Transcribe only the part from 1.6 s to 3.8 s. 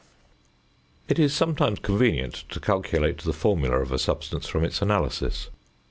convenient to calculate the formula